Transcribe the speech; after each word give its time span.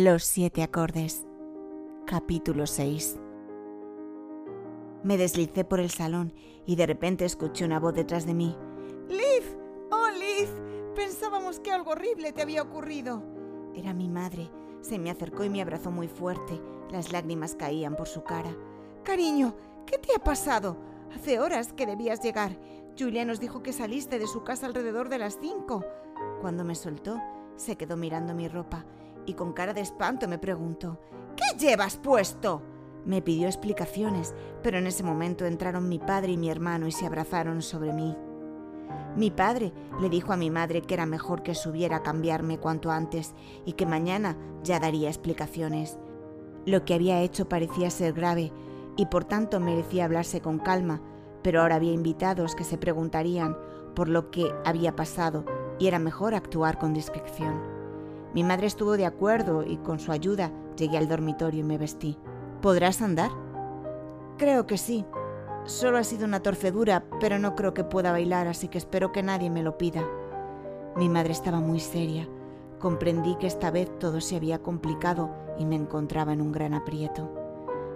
Los 0.00 0.22
siete 0.22 0.62
acordes. 0.62 1.26
Capítulo 2.06 2.68
6. 2.68 3.18
Me 5.02 5.18
deslicé 5.18 5.64
por 5.64 5.80
el 5.80 5.90
salón 5.90 6.32
y 6.66 6.76
de 6.76 6.86
repente 6.86 7.24
escuché 7.24 7.64
una 7.64 7.80
voz 7.80 7.94
detrás 7.94 8.24
de 8.24 8.32
mí. 8.32 8.56
¡Liv! 9.08 9.58
¡Oh, 9.90 10.08
Liv! 10.10 10.94
Pensábamos 10.94 11.58
que 11.58 11.72
algo 11.72 11.90
horrible 11.90 12.32
te 12.32 12.42
había 12.42 12.62
ocurrido. 12.62 13.24
Era 13.74 13.92
mi 13.92 14.08
madre. 14.08 14.48
Se 14.82 15.00
me 15.00 15.10
acercó 15.10 15.42
y 15.42 15.50
me 15.50 15.62
abrazó 15.62 15.90
muy 15.90 16.06
fuerte. 16.06 16.62
Las 16.92 17.10
lágrimas 17.10 17.56
caían 17.56 17.96
por 17.96 18.06
su 18.06 18.22
cara. 18.22 18.56
Cariño, 19.02 19.56
¿qué 19.84 19.98
te 19.98 20.14
ha 20.14 20.22
pasado? 20.22 20.76
Hace 21.12 21.40
horas 21.40 21.72
que 21.72 21.86
debías 21.86 22.22
llegar. 22.22 22.56
Julia 22.96 23.24
nos 23.24 23.40
dijo 23.40 23.64
que 23.64 23.72
saliste 23.72 24.20
de 24.20 24.28
su 24.28 24.44
casa 24.44 24.66
alrededor 24.66 25.08
de 25.08 25.18
las 25.18 25.38
cinco. 25.40 25.84
Cuando 26.40 26.62
me 26.62 26.76
soltó, 26.76 27.20
se 27.56 27.74
quedó 27.74 27.96
mirando 27.96 28.32
mi 28.32 28.46
ropa 28.46 28.86
y 29.28 29.34
con 29.34 29.52
cara 29.52 29.74
de 29.74 29.82
espanto 29.82 30.26
me 30.26 30.38
preguntó, 30.38 30.98
¿Qué 31.36 31.58
llevas 31.58 31.96
puesto? 31.98 32.62
Me 33.04 33.22
pidió 33.22 33.46
explicaciones, 33.46 34.34
pero 34.62 34.78
en 34.78 34.86
ese 34.86 35.04
momento 35.04 35.44
entraron 35.44 35.88
mi 35.88 35.98
padre 35.98 36.32
y 36.32 36.36
mi 36.36 36.50
hermano 36.50 36.86
y 36.86 36.92
se 36.92 37.06
abrazaron 37.06 37.62
sobre 37.62 37.92
mí. 37.92 38.16
Mi 39.16 39.30
padre 39.30 39.72
le 40.00 40.08
dijo 40.08 40.32
a 40.32 40.36
mi 40.36 40.50
madre 40.50 40.82
que 40.82 40.94
era 40.94 41.06
mejor 41.06 41.42
que 41.42 41.54
subiera 41.54 41.96
a 41.96 42.02
cambiarme 42.02 42.58
cuanto 42.58 42.90
antes 42.90 43.34
y 43.66 43.74
que 43.74 43.86
mañana 43.86 44.36
ya 44.64 44.80
daría 44.80 45.08
explicaciones. 45.08 45.98
Lo 46.64 46.84
que 46.84 46.94
había 46.94 47.20
hecho 47.20 47.48
parecía 47.48 47.90
ser 47.90 48.14
grave 48.14 48.52
y 48.96 49.06
por 49.06 49.24
tanto 49.24 49.60
merecía 49.60 50.06
hablarse 50.06 50.40
con 50.40 50.58
calma, 50.58 51.02
pero 51.42 51.62
ahora 51.62 51.76
había 51.76 51.92
invitados 51.92 52.54
que 52.54 52.64
se 52.64 52.78
preguntarían 52.78 53.56
por 53.94 54.08
lo 54.08 54.30
que 54.30 54.50
había 54.64 54.96
pasado 54.96 55.44
y 55.78 55.86
era 55.86 55.98
mejor 55.98 56.34
actuar 56.34 56.78
con 56.78 56.94
discreción. 56.94 57.77
Mi 58.34 58.44
madre 58.44 58.66
estuvo 58.66 58.96
de 58.96 59.06
acuerdo 59.06 59.62
y 59.64 59.78
con 59.78 59.98
su 59.98 60.12
ayuda 60.12 60.52
llegué 60.76 60.98
al 60.98 61.08
dormitorio 61.08 61.60
y 61.60 61.64
me 61.64 61.78
vestí. 61.78 62.18
¿Podrás 62.60 63.00
andar? 63.00 63.30
Creo 64.36 64.66
que 64.66 64.76
sí. 64.76 65.06
Solo 65.64 65.98
ha 65.98 66.04
sido 66.04 66.24
una 66.24 66.40
torcedura, 66.40 67.04
pero 67.20 67.38
no 67.38 67.54
creo 67.54 67.74
que 67.74 67.84
pueda 67.84 68.12
bailar, 68.12 68.46
así 68.46 68.68
que 68.68 68.78
espero 68.78 69.12
que 69.12 69.22
nadie 69.22 69.50
me 69.50 69.62
lo 69.62 69.78
pida. 69.78 70.06
Mi 70.96 71.08
madre 71.08 71.32
estaba 71.32 71.60
muy 71.60 71.80
seria. 71.80 72.28
Comprendí 72.78 73.36
que 73.36 73.46
esta 73.46 73.70
vez 73.70 73.90
todo 73.98 74.20
se 74.20 74.36
había 74.36 74.62
complicado 74.62 75.30
y 75.58 75.64
me 75.64 75.76
encontraba 75.76 76.32
en 76.32 76.40
un 76.40 76.52
gran 76.52 76.74
aprieto. 76.74 77.30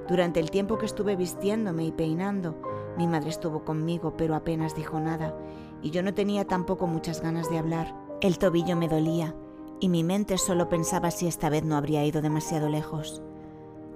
Durante 0.09 0.41
el 0.41 0.51
tiempo 0.51 0.79
que 0.79 0.87
estuve 0.87 1.15
vistiéndome 1.15 1.85
y 1.85 1.93
peinando, 1.93 2.57
mi 2.99 3.07
madre 3.07 3.31
estuvo 3.31 3.65
conmigo, 3.65 4.17
pero 4.17 4.35
apenas 4.35 4.75
dijo 4.75 4.99
nada, 4.99 5.37
y 5.83 5.91
yo 5.91 6.03
no 6.03 6.13
tenía 6.15 6.47
tampoco 6.47 6.87
muchas 6.87 7.23
ganas 7.23 7.49
de 7.49 7.59
hablar. 7.59 7.95
El 8.21 8.39
tobillo 8.39 8.77
me 8.77 8.89
dolía 8.89 9.35
y 9.83 9.89
mi 9.89 10.05
mente 10.05 10.39
solo 10.39 10.69
pensaba 10.69 11.11
si 11.11 11.27
esta 11.27 11.51
vez 11.51 11.65
no 11.65 11.77
habría 11.77 12.05
ido 12.05 12.23
demasiado 12.23 12.69
lejos. 12.69 13.21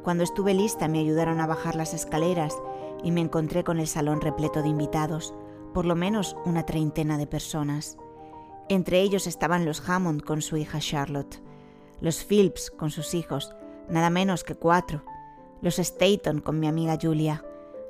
Cuando 0.02 0.24
estuve 0.24 0.52
lista 0.52 0.88
me 0.88 0.98
ayudaron 0.98 1.40
a 1.40 1.46
bajar 1.46 1.76
las 1.76 1.94
escaleras 1.94 2.58
y 3.04 3.12
me 3.12 3.20
encontré 3.20 3.62
con 3.62 3.78
el 3.78 3.86
salón 3.86 4.20
repleto 4.20 4.62
de 4.62 4.68
invitados, 4.68 5.32
por 5.72 5.86
lo 5.86 5.94
menos 5.94 6.36
una 6.44 6.66
treintena 6.66 7.18
de 7.18 7.28
personas. 7.28 7.98
Entre 8.68 9.00
ellos 9.00 9.28
estaban 9.28 9.64
los 9.64 9.88
Hammond 9.88 10.22
con 10.22 10.42
su 10.42 10.56
hija 10.56 10.80
Charlotte, 10.80 11.40
los 12.00 12.24
Phillips 12.24 12.72
con 12.72 12.90
sus 12.90 13.14
hijos, 13.14 13.54
nada 13.88 14.10
menos 14.10 14.42
que 14.42 14.56
cuatro, 14.56 15.04
los 15.62 15.78
Staton 15.78 16.40
con 16.40 16.58
mi 16.58 16.66
amiga 16.66 16.98
Julia, 17.00 17.44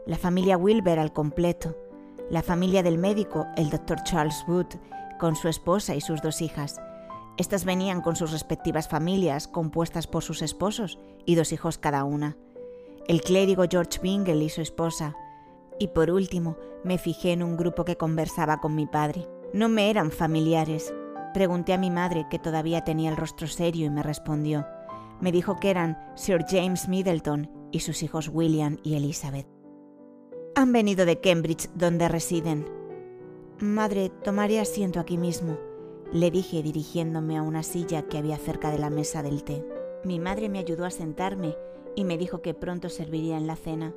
la 0.04 0.18
familia 0.18 0.58
Wilber 0.58 0.98
al 0.98 1.14
completo, 1.14 1.74
la 2.28 2.42
familia 2.42 2.82
del 2.82 2.98
médico, 2.98 3.46
el 3.56 3.70
Dr. 3.70 4.02
Charles 4.02 4.44
Wood, 4.46 4.66
con 5.18 5.34
su 5.34 5.48
esposa 5.48 5.94
y 5.94 6.02
sus 6.02 6.20
dos 6.20 6.42
hijas, 6.42 6.78
estas 7.36 7.66
venían 7.66 8.00
con 8.00 8.16
sus 8.16 8.32
respectivas 8.32 8.88
familias, 8.88 9.46
compuestas 9.46 10.06
por 10.06 10.22
sus 10.22 10.40
esposos 10.40 10.98
y 11.26 11.34
dos 11.34 11.52
hijos 11.52 11.76
cada 11.76 12.04
una. 12.04 12.36
El 13.08 13.20
clérigo 13.20 13.64
George 13.70 14.00
Bingle 14.00 14.42
y 14.42 14.48
su 14.48 14.62
esposa. 14.62 15.14
Y 15.78 15.88
por 15.88 16.10
último, 16.10 16.56
me 16.82 16.96
fijé 16.96 17.32
en 17.32 17.42
un 17.42 17.56
grupo 17.56 17.84
que 17.84 17.96
conversaba 17.96 18.60
con 18.60 18.74
mi 18.74 18.86
padre. 18.86 19.28
No 19.52 19.68
me 19.68 19.90
eran 19.90 20.10
familiares. 20.10 20.94
Pregunté 21.34 21.74
a 21.74 21.78
mi 21.78 21.90
madre, 21.90 22.26
que 22.30 22.38
todavía 22.38 22.84
tenía 22.84 23.10
el 23.10 23.16
rostro 23.16 23.46
serio, 23.46 23.86
y 23.86 23.90
me 23.90 24.02
respondió. 24.02 24.66
Me 25.20 25.30
dijo 25.30 25.56
que 25.56 25.70
eran 25.70 25.98
Sir 26.14 26.44
James 26.48 26.88
Middleton 26.88 27.50
y 27.70 27.80
sus 27.80 28.02
hijos 28.02 28.30
William 28.32 28.78
y 28.82 28.94
Elizabeth. 28.94 29.46
Han 30.54 30.72
venido 30.72 31.04
de 31.04 31.20
Cambridge, 31.20 31.68
donde 31.74 32.08
residen. 32.08 32.66
Madre, 33.60 34.10
tomaré 34.24 34.58
asiento 34.58 35.00
aquí 35.00 35.18
mismo 35.18 35.58
le 36.12 36.30
dije 36.30 36.62
dirigiéndome 36.62 37.36
a 37.36 37.42
una 37.42 37.62
silla 37.62 38.02
que 38.02 38.18
había 38.18 38.36
cerca 38.36 38.70
de 38.70 38.78
la 38.78 38.90
mesa 38.90 39.22
del 39.22 39.42
té. 39.42 39.64
Mi 40.04 40.20
madre 40.20 40.48
me 40.48 40.58
ayudó 40.58 40.84
a 40.84 40.90
sentarme 40.90 41.56
y 41.96 42.04
me 42.04 42.16
dijo 42.16 42.42
que 42.42 42.54
pronto 42.54 42.88
serviría 42.88 43.36
en 43.36 43.46
la 43.46 43.56
cena. 43.56 43.92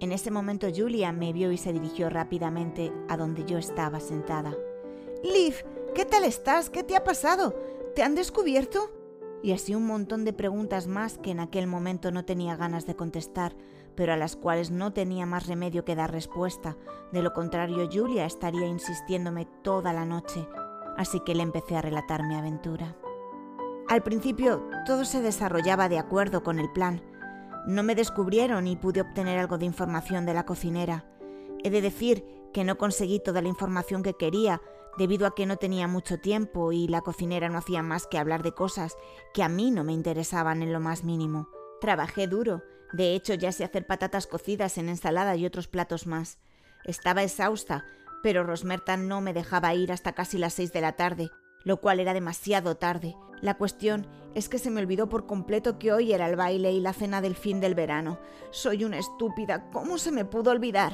En 0.00 0.12
ese 0.12 0.30
momento 0.30 0.66
Julia 0.74 1.12
me 1.12 1.32
vio 1.32 1.52
y 1.52 1.56
se 1.56 1.72
dirigió 1.72 2.10
rápidamente 2.10 2.92
a 3.08 3.16
donde 3.16 3.44
yo 3.44 3.56
estaba 3.56 4.00
sentada. 4.00 4.54
Liv, 5.24 5.64
¿qué 5.94 6.04
tal 6.04 6.24
estás? 6.24 6.68
¿Qué 6.68 6.82
te 6.82 6.94
ha 6.94 7.04
pasado? 7.04 7.54
¿Te 7.94 8.02
han 8.02 8.14
descubierto? 8.14 8.90
Y 9.42 9.52
así 9.52 9.74
un 9.74 9.86
montón 9.86 10.24
de 10.24 10.34
preguntas 10.34 10.86
más 10.86 11.16
que 11.18 11.30
en 11.30 11.40
aquel 11.40 11.66
momento 11.66 12.10
no 12.10 12.24
tenía 12.24 12.56
ganas 12.56 12.86
de 12.86 12.96
contestar, 12.96 13.56
pero 13.94 14.12
a 14.12 14.16
las 14.16 14.36
cuales 14.36 14.70
no 14.70 14.92
tenía 14.92 15.24
más 15.24 15.46
remedio 15.46 15.84
que 15.84 15.94
dar 15.94 16.12
respuesta. 16.12 16.76
De 17.12 17.22
lo 17.22 17.32
contrario, 17.32 17.88
Julia 17.90 18.26
estaría 18.26 18.66
insistiéndome 18.66 19.46
toda 19.62 19.94
la 19.94 20.04
noche 20.04 20.46
así 20.96 21.20
que 21.20 21.34
le 21.34 21.42
empecé 21.42 21.76
a 21.76 21.82
relatar 21.82 22.24
mi 22.24 22.34
aventura. 22.34 22.96
Al 23.88 24.02
principio 24.02 24.68
todo 24.84 25.04
se 25.04 25.20
desarrollaba 25.20 25.88
de 25.88 25.98
acuerdo 25.98 26.42
con 26.42 26.58
el 26.58 26.70
plan. 26.72 27.02
No 27.66 27.82
me 27.82 27.94
descubrieron 27.94 28.66
y 28.66 28.76
pude 28.76 29.00
obtener 29.00 29.38
algo 29.38 29.58
de 29.58 29.66
información 29.66 30.26
de 30.26 30.34
la 30.34 30.44
cocinera. 30.44 31.04
He 31.62 31.70
de 31.70 31.80
decir 31.80 32.24
que 32.52 32.64
no 32.64 32.78
conseguí 32.78 33.20
toda 33.20 33.42
la 33.42 33.48
información 33.48 34.02
que 34.02 34.14
quería 34.14 34.60
debido 34.98 35.26
a 35.26 35.34
que 35.34 35.46
no 35.46 35.56
tenía 35.56 35.88
mucho 35.88 36.18
tiempo 36.18 36.72
y 36.72 36.88
la 36.88 37.02
cocinera 37.02 37.48
no 37.48 37.58
hacía 37.58 37.82
más 37.82 38.06
que 38.06 38.18
hablar 38.18 38.42
de 38.42 38.52
cosas 38.52 38.96
que 39.34 39.42
a 39.42 39.48
mí 39.48 39.70
no 39.70 39.84
me 39.84 39.92
interesaban 39.92 40.62
en 40.62 40.72
lo 40.72 40.80
más 40.80 41.04
mínimo. 41.04 41.48
Trabajé 41.80 42.26
duro, 42.26 42.62
de 42.92 43.14
hecho 43.14 43.34
ya 43.34 43.52
sé 43.52 43.64
hacer 43.64 43.86
patatas 43.86 44.26
cocidas 44.26 44.78
en 44.78 44.88
ensalada 44.88 45.36
y 45.36 45.44
otros 45.46 45.68
platos 45.68 46.06
más. 46.06 46.38
Estaba 46.84 47.22
exhausta, 47.22 47.84
pero 48.22 48.44
Rosmerta 48.44 48.96
no 48.96 49.20
me 49.20 49.32
dejaba 49.32 49.74
ir 49.74 49.92
hasta 49.92 50.12
casi 50.12 50.38
las 50.38 50.54
seis 50.54 50.72
de 50.72 50.80
la 50.80 50.92
tarde, 50.92 51.30
lo 51.64 51.80
cual 51.80 52.00
era 52.00 52.14
demasiado 52.14 52.76
tarde. 52.76 53.16
La 53.40 53.54
cuestión 53.54 54.06
es 54.34 54.48
que 54.48 54.58
se 54.58 54.70
me 54.70 54.80
olvidó 54.80 55.08
por 55.08 55.26
completo 55.26 55.78
que 55.78 55.92
hoy 55.92 56.12
era 56.12 56.26
el 56.28 56.36
baile 56.36 56.72
y 56.72 56.80
la 56.80 56.92
cena 56.92 57.20
del 57.20 57.34
fin 57.34 57.60
del 57.60 57.74
verano. 57.74 58.18
Soy 58.50 58.84
una 58.84 58.98
estúpida, 58.98 59.70
¿cómo 59.70 59.98
se 59.98 60.12
me 60.12 60.24
pudo 60.24 60.50
olvidar? 60.50 60.92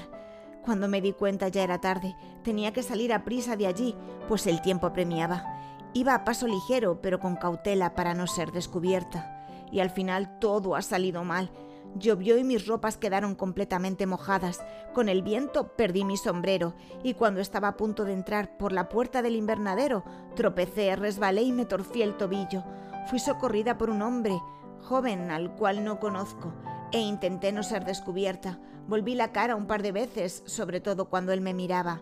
Cuando 0.62 0.86
me 0.86 1.00
di 1.00 1.12
cuenta 1.12 1.48
ya 1.48 1.64
era 1.64 1.80
tarde, 1.80 2.14
tenía 2.44 2.72
que 2.72 2.82
salir 2.82 3.12
a 3.12 3.24
prisa 3.24 3.56
de 3.56 3.66
allí, 3.66 3.96
pues 4.28 4.46
el 4.46 4.62
tiempo 4.62 4.86
apremiaba. 4.86 5.44
Iba 5.92 6.14
a 6.14 6.24
paso 6.24 6.46
ligero, 6.46 7.02
pero 7.02 7.18
con 7.18 7.36
cautela 7.36 7.94
para 7.94 8.14
no 8.14 8.26
ser 8.26 8.52
descubierta. 8.52 9.46
Y 9.70 9.80
al 9.80 9.90
final 9.90 10.38
todo 10.38 10.76
ha 10.76 10.82
salido 10.82 11.24
mal. 11.24 11.50
Llovió 11.94 12.38
y 12.38 12.44
mis 12.44 12.66
ropas 12.66 12.97
quedaron 12.97 13.34
completamente 13.34 14.06
mojadas. 14.06 14.64
Con 14.94 15.08
el 15.08 15.22
viento 15.22 15.76
perdí 15.76 16.04
mi 16.04 16.16
sombrero 16.16 16.75
y 17.03 17.14
cuando 17.14 17.41
estaba 17.41 17.69
a 17.69 17.76
punto 17.76 18.04
de 18.04 18.14
entrar 18.14 18.56
por 18.56 18.72
la 18.72 18.88
puerta 18.88 19.20
del 19.20 19.36
invernadero, 19.36 20.04
tropecé, 20.34 20.97
resbalé 20.97 21.42
y 21.42 21.52
me 21.52 21.66
torcí 21.66 22.02
el 22.02 22.16
tobillo. 22.16 22.64
Fui 23.08 23.19
socorrida 23.19 23.76
por 23.76 23.91
un 23.91 24.00
hombre, 24.00 24.41
joven 24.81 25.31
al 25.31 25.54
cual 25.54 25.84
no 25.84 26.00
conozco, 26.00 26.54
e 26.92 27.00
intenté 27.00 27.52
no 27.52 27.62
ser 27.62 27.84
descubierta. 27.84 28.58
Volví 28.88 29.14
la 29.14 29.32
cara 29.32 29.56
un 29.56 29.66
par 29.66 29.82
de 29.82 29.92
veces, 29.92 30.43
sobre 30.46 30.81
todo 30.81 31.11
cuando 31.11 31.32
él 31.32 31.40
me 31.40 31.55
miraba. 31.55 32.00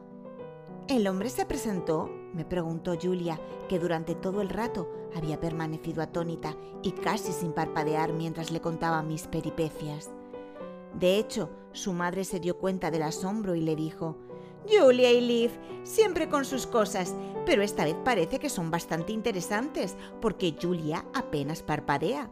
¿El 0.88 1.06
hombre 1.08 1.30
se 1.30 1.46
presentó? 1.46 2.10
Me 2.34 2.44
preguntó 2.44 2.94
Julia, 3.00 3.40
que 3.68 3.78
durante 3.78 4.14
todo 4.14 4.40
el 4.40 4.48
rato 4.48 4.88
había 5.14 5.40
permanecido 5.40 6.02
atónita 6.02 6.56
y 6.82 6.92
casi 6.92 7.32
sin 7.32 7.52
parpadear 7.52 8.12
mientras 8.12 8.50
le 8.50 8.60
contaba 8.60 9.02
mis 9.02 9.26
peripecias. 9.26 10.10
De 10.94 11.18
hecho, 11.18 11.50
su 11.72 11.92
madre 11.92 12.24
se 12.24 12.40
dio 12.40 12.58
cuenta 12.58 12.90
del 12.90 13.02
asombro 13.02 13.54
y 13.54 13.60
le 13.60 13.76
dijo, 13.76 14.16
Julia 14.68 15.10
y 15.10 15.20
Liv, 15.20 15.50
siempre 15.84 16.28
con 16.28 16.44
sus 16.44 16.66
cosas, 16.66 17.14
pero 17.46 17.62
esta 17.62 17.84
vez 17.84 17.96
parece 18.04 18.38
que 18.38 18.50
son 18.50 18.70
bastante 18.70 19.12
interesantes, 19.12 19.96
porque 20.20 20.54
Julia 20.60 21.04
apenas 21.14 21.62
parpadea. 21.62 22.30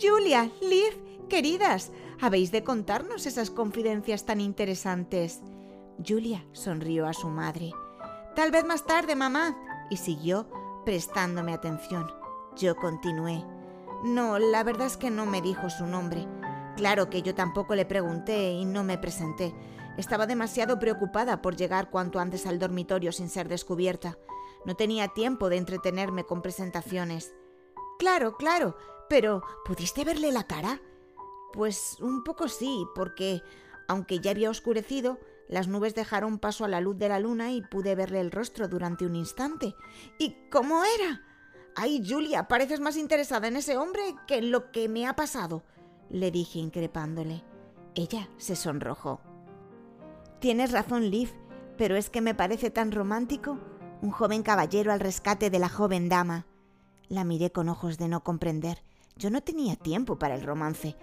Julia, 0.00 0.50
Liv, 0.60 1.26
queridas, 1.28 1.92
habéis 2.20 2.50
de 2.50 2.64
contarnos 2.64 3.26
esas 3.26 3.50
confidencias 3.50 4.26
tan 4.26 4.40
interesantes. 4.40 5.40
Julia 6.06 6.44
sonrió 6.52 7.06
a 7.06 7.12
su 7.12 7.28
madre. 7.28 7.72
Tal 8.38 8.52
vez 8.52 8.64
más 8.64 8.86
tarde, 8.86 9.16
mamá. 9.16 9.56
Y 9.90 9.96
siguió 9.96 10.48
prestándome 10.84 11.52
atención. 11.52 12.08
Yo 12.56 12.76
continué. 12.76 13.44
No, 14.04 14.38
la 14.38 14.62
verdad 14.62 14.86
es 14.86 14.96
que 14.96 15.10
no 15.10 15.26
me 15.26 15.42
dijo 15.42 15.68
su 15.70 15.86
nombre. 15.86 16.24
Claro 16.76 17.10
que 17.10 17.22
yo 17.22 17.34
tampoco 17.34 17.74
le 17.74 17.84
pregunté 17.84 18.52
y 18.52 18.64
no 18.64 18.84
me 18.84 18.96
presenté. 18.96 19.56
Estaba 19.96 20.24
demasiado 20.24 20.78
preocupada 20.78 21.42
por 21.42 21.56
llegar 21.56 21.90
cuanto 21.90 22.20
antes 22.20 22.46
al 22.46 22.60
dormitorio 22.60 23.10
sin 23.10 23.28
ser 23.28 23.48
descubierta. 23.48 24.16
No 24.64 24.76
tenía 24.76 25.08
tiempo 25.08 25.48
de 25.48 25.56
entretenerme 25.56 26.22
con 26.22 26.40
presentaciones. 26.40 27.34
Claro, 27.98 28.36
claro, 28.36 28.76
Pero, 29.08 29.42
¿pudiste 29.64 30.04
verle 30.04 30.30
la 30.30 30.46
cara? 30.46 30.80
Pues 31.52 31.96
un 31.98 32.22
poco 32.22 32.46
sí, 32.46 32.86
porque, 32.94 33.42
aunque 33.88 34.20
ya 34.20 34.30
había 34.30 34.48
oscurecido, 34.48 35.18
las 35.48 35.66
nubes 35.66 35.94
dejaron 35.94 36.38
paso 36.38 36.64
a 36.64 36.68
la 36.68 36.80
luz 36.80 36.98
de 36.98 37.08
la 37.08 37.18
luna 37.18 37.52
y 37.52 37.62
pude 37.62 37.94
verle 37.94 38.20
el 38.20 38.30
rostro 38.30 38.68
durante 38.68 39.06
un 39.06 39.16
instante. 39.16 39.74
¿Y 40.18 40.36
cómo 40.50 40.82
era? 40.84 41.22
Ay, 41.74 42.04
Julia, 42.06 42.48
pareces 42.48 42.80
más 42.80 42.96
interesada 42.96 43.48
en 43.48 43.56
ese 43.56 43.76
hombre 43.76 44.02
que 44.26 44.38
en 44.38 44.50
lo 44.50 44.70
que 44.70 44.88
me 44.88 45.06
ha 45.06 45.16
pasado, 45.16 45.62
le 46.10 46.30
dije 46.30 46.58
increpándole. 46.58 47.44
Ella 47.94 48.28
se 48.36 48.56
sonrojó. 48.56 49.20
Tienes 50.40 50.70
razón, 50.70 51.10
Liv, 51.10 51.30
pero 51.76 51.96
es 51.96 52.10
que 52.10 52.20
me 52.20 52.34
parece 52.34 52.70
tan 52.70 52.92
romántico. 52.92 53.58
Un 54.02 54.10
joven 54.10 54.42
caballero 54.42 54.92
al 54.92 55.00
rescate 55.00 55.50
de 55.50 55.58
la 55.58 55.68
joven 55.68 56.08
dama. 56.08 56.46
La 57.08 57.24
miré 57.24 57.50
con 57.50 57.68
ojos 57.68 57.96
de 57.96 58.08
no 58.08 58.22
comprender. 58.22 58.82
Yo 59.16 59.30
no 59.30 59.40
tenía 59.40 59.76
tiempo 59.76 60.18
para 60.18 60.34
el 60.34 60.42
romance, 60.42 60.96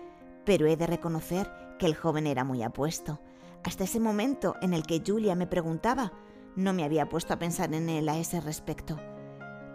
pero 0.46 0.68
he 0.68 0.78
de 0.78 0.88
reconocer 0.88 1.52
que 1.80 1.86
el 1.86 1.96
joven 1.96 2.28
era 2.28 2.44
muy 2.44 2.64
apuesto. 2.64 3.20
Hasta 3.66 3.86
ese 3.86 4.00
momento 4.00 4.56
en 4.62 4.76
el 4.76 4.84
que 4.84 5.02
Julia 5.06 5.34
me 5.34 5.48
preguntaba, 5.48 6.14
no 6.56 6.72
me 6.72 6.84
había 6.84 7.10
puesto 7.10 7.34
a 7.34 7.40
pensar 7.40 7.74
en 7.74 7.90
él 7.90 8.08
a 8.08 8.18
ese 8.20 8.40
respecto. 8.40 9.00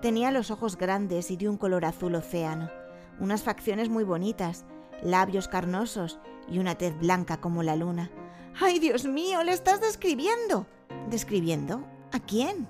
Tenía 0.00 0.30
los 0.30 0.52
ojos 0.52 0.76
grandes 0.76 1.32
y 1.32 1.36
de 1.36 1.48
un 1.48 1.56
color 1.56 1.84
azul 1.84 2.14
océano, 2.14 2.70
unas 3.18 3.42
facciones 3.42 3.88
muy 3.88 4.04
bonitas, 4.04 4.64
labios 5.02 5.48
carnosos 5.48 6.20
y 6.48 6.60
una 6.60 6.76
tez 6.76 6.96
blanca 7.00 7.40
como 7.40 7.64
la 7.64 7.74
luna. 7.74 8.12
¡Ay, 8.60 8.78
Dios 8.78 9.06
mío! 9.06 9.42
¡Le 9.42 9.52
estás 9.52 9.80
describiendo! 9.80 10.68
¿Describiendo? 11.10 11.84
¿A 12.12 12.20
quién? 12.20 12.68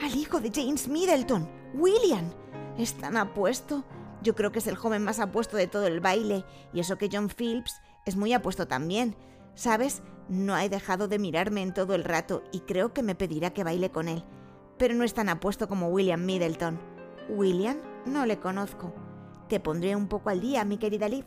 Al 0.00 0.14
hijo 0.14 0.38
de 0.38 0.52
James 0.54 0.86
Middleton, 0.86 1.50
William. 1.74 2.30
Es 2.78 2.94
tan 2.94 3.16
apuesto. 3.16 3.82
Yo 4.22 4.36
creo 4.36 4.52
que 4.52 4.60
es 4.60 4.68
el 4.68 4.76
joven 4.76 5.02
más 5.02 5.18
apuesto 5.18 5.56
de 5.56 5.66
todo 5.66 5.88
el 5.88 5.98
baile, 5.98 6.44
y 6.72 6.78
eso 6.78 6.96
que 6.96 7.08
John 7.12 7.28
Phillips 7.28 7.80
es 8.06 8.14
muy 8.14 8.32
apuesto 8.32 8.68
también. 8.68 9.16
¿Sabes? 9.54 10.02
No 10.28 10.56
he 10.56 10.68
dejado 10.68 11.08
de 11.08 11.18
mirarme 11.18 11.62
en 11.62 11.74
todo 11.74 11.94
el 11.94 12.04
rato 12.04 12.42
y 12.52 12.60
creo 12.60 12.92
que 12.92 13.02
me 13.02 13.14
pedirá 13.14 13.52
que 13.52 13.64
baile 13.64 13.90
con 13.90 14.08
él. 14.08 14.24
Pero 14.78 14.94
no 14.94 15.04
es 15.04 15.14
tan 15.14 15.28
apuesto 15.28 15.68
como 15.68 15.88
William 15.88 16.24
Middleton. 16.24 16.80
William, 17.28 17.76
no 18.06 18.26
le 18.26 18.38
conozco. 18.38 18.94
Te 19.48 19.60
pondré 19.60 19.94
un 19.94 20.08
poco 20.08 20.30
al 20.30 20.40
día, 20.40 20.64
mi 20.64 20.78
querida 20.78 21.08
Liv. 21.08 21.24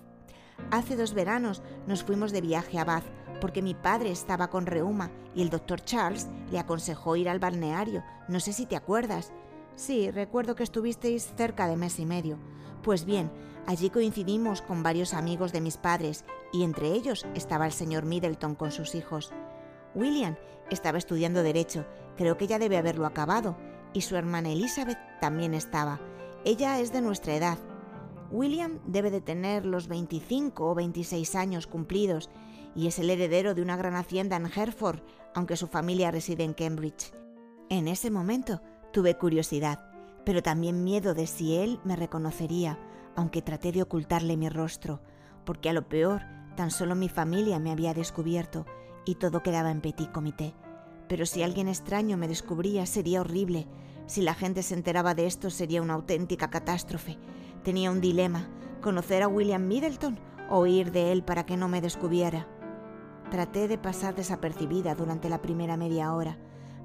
Hace 0.72 0.96
dos 0.96 1.14
veranos 1.14 1.62
nos 1.86 2.04
fuimos 2.04 2.32
de 2.32 2.42
viaje 2.42 2.80
a 2.80 2.86
Bath 2.86 3.06
porque 3.40 3.62
mi 3.62 3.76
padre 3.76 4.12
estaba 4.12 4.50
con 4.50 4.66
reuma 4.66 5.12
y 5.36 5.42
el 5.42 5.50
doctor 5.50 5.82
Charles 5.82 6.28
le 6.52 6.60
aconsejó 6.60 7.16
ir 7.16 7.30
al 7.30 7.40
balneario. 7.40 8.04
No 8.28 8.40
sé 8.40 8.54
si 8.54 8.66
te 8.66 8.76
acuerdas. 8.76 9.32
Sí, 9.76 10.10
recuerdo 10.10 10.56
que 10.56 10.64
estuvisteis 10.64 11.32
cerca 11.36 11.68
de 11.68 11.76
mes 11.76 12.00
y 12.00 12.06
medio. 12.06 12.40
Pues 12.82 13.06
bien, 13.06 13.30
allí 13.68 13.90
coincidimos 13.90 14.62
con 14.62 14.84
varios 14.84 15.14
amigos 15.14 15.52
de 15.52 15.62
mis 15.62 15.78
padres 15.78 16.26
y 16.52 16.64
entre 16.64 16.88
ellos 16.88 17.26
estaba 17.36 17.66
el 17.66 17.72
señor 17.72 18.06
Middleton 18.06 18.56
con 18.56 18.72
sus 18.72 18.96
hijos. 18.96 19.32
William 19.94 20.36
estaba 20.70 20.98
estudiando 20.98 21.44
derecho, 21.44 21.86
creo 22.18 22.38
que 22.38 22.48
ya 22.48 22.60
debe 22.60 22.78
haberlo 22.78 23.06
acabado, 23.06 23.58
y 23.94 24.02
su 24.02 24.16
hermana 24.16 24.52
Elizabeth 24.52 24.98
también 25.22 25.54
estaba. 25.54 26.00
Ella 26.44 26.80
es 26.80 26.92
de 26.92 27.02
nuestra 27.02 27.36
edad. 27.36 27.58
William 28.32 28.80
debe 28.86 29.12
de 29.12 29.22
tener 29.22 29.66
los 29.66 29.88
25 29.88 30.70
o 30.70 30.76
26 30.76 31.36
años 31.36 31.68
cumplidos 31.68 32.30
y 32.76 32.88
es 32.88 33.00
el 33.00 33.10
heredero 33.10 33.56
de 33.56 33.62
una 33.62 33.78
gran 33.78 33.96
hacienda 33.96 34.36
en 34.36 34.52
Hereford, 34.54 35.00
aunque 35.34 35.56
su 35.56 35.68
familia 35.68 36.12
reside 36.12 36.44
en 36.44 36.54
Cambridge. 36.54 37.14
En 37.70 37.88
ese 37.88 38.12
momento 38.12 38.62
tuve 38.92 39.18
curiosidad, 39.18 39.80
pero 40.26 40.44
también 40.44 40.84
miedo 40.84 41.14
de 41.14 41.28
si 41.28 41.56
él 41.56 41.80
me 41.84 41.96
reconocería, 41.96 42.78
aunque 43.16 43.42
traté 43.42 43.72
de 43.72 43.82
ocultarle 43.82 44.38
mi 44.38 44.50
rostro, 44.50 45.02
porque 45.46 45.70
a 45.70 45.74
lo 45.74 45.88
peor 45.88 46.22
tan 46.56 46.72
solo 46.72 46.96
mi 46.96 47.10
familia 47.10 47.60
me 47.60 47.72
había 47.72 47.94
descubierto 47.94 48.66
y 49.06 49.16
todo 49.16 49.44
quedaba 49.44 49.72
en 49.72 49.82
petit 49.82 50.12
comité. 50.12 50.54
Pero 51.08 51.26
si 51.26 51.44
alguien 51.44 51.68
extraño 51.68 52.18
me 52.18 52.28
descubría 52.28 52.86
sería 52.86 53.22
horrible. 53.22 53.68
Si 54.08 54.22
la 54.22 54.34
gente 54.34 54.64
se 54.64 54.74
enteraba 54.74 55.14
de 55.14 55.28
esto 55.28 55.50
sería 55.50 55.82
una 55.82 55.94
auténtica 55.94 56.50
catástrofe. 56.50 57.18
Tenía 57.64 57.92
un 57.92 58.02
dilema, 58.02 58.48
conocer 58.82 59.24
a 59.24 59.28
William 59.28 59.68
Middleton 59.68 60.20
o 60.50 60.62
huir 60.62 60.92
de 60.92 61.12
él 61.12 61.24
para 61.24 61.46
que 61.46 61.58
no 61.58 61.68
me 61.68 61.82
descubriera. 61.82 62.48
Traté 63.32 63.68
de 63.68 63.78
pasar 63.78 64.16
desapercibida 64.16 64.96
durante 64.96 65.30
la 65.30 65.42
primera 65.42 65.78
media 65.78 66.14
hora. 66.14 66.38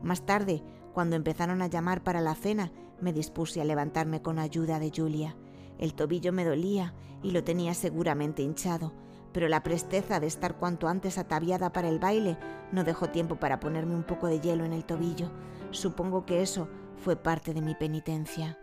Más 0.02 0.24
tarde, 0.24 0.62
cuando 0.94 1.16
empezaron 1.16 1.62
a 1.62 1.66
llamar 1.66 2.02
para 2.02 2.20
la 2.20 2.34
cena, 2.34 2.72
me 3.00 3.12
dispuse 3.12 3.60
a 3.60 3.64
levantarme 3.64 4.22
con 4.22 4.38
ayuda 4.38 4.78
de 4.78 4.90
Julia. 4.94 5.36
El 5.80 5.94
tobillo 5.94 6.30
me 6.30 6.44
dolía 6.44 6.92
y 7.22 7.30
lo 7.30 7.42
tenía 7.42 7.72
seguramente 7.72 8.42
hinchado, 8.42 8.92
pero 9.32 9.48
la 9.48 9.62
presteza 9.62 10.20
de 10.20 10.26
estar 10.26 10.56
cuanto 10.58 10.88
antes 10.88 11.16
ataviada 11.16 11.72
para 11.72 11.88
el 11.88 11.98
baile 11.98 12.36
no 12.70 12.84
dejó 12.84 13.08
tiempo 13.08 13.36
para 13.36 13.60
ponerme 13.60 13.94
un 13.94 14.04
poco 14.04 14.26
de 14.26 14.40
hielo 14.40 14.66
en 14.66 14.74
el 14.74 14.84
tobillo. 14.84 15.30
Supongo 15.70 16.26
que 16.26 16.42
eso 16.42 16.68
fue 16.98 17.16
parte 17.16 17.54
de 17.54 17.62
mi 17.62 17.74
penitencia. 17.74 18.58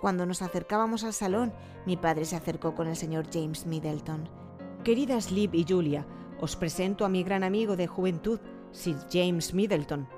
Cuando 0.00 0.24
nos 0.24 0.40
acercábamos 0.40 1.04
al 1.04 1.12
salón, 1.12 1.52
mi 1.84 1.98
padre 1.98 2.24
se 2.24 2.36
acercó 2.36 2.74
con 2.74 2.86
el 2.86 2.96
señor 2.96 3.26
James 3.30 3.66
Middleton. 3.66 4.26
Queridas 4.82 5.30
Liv 5.30 5.54
y 5.54 5.66
Julia, 5.68 6.06
os 6.40 6.56
presento 6.56 7.04
a 7.04 7.10
mi 7.10 7.22
gran 7.22 7.44
amigo 7.44 7.76
de 7.76 7.86
juventud, 7.86 8.40
Sir 8.72 8.96
James 9.12 9.52
Middleton. 9.52 10.08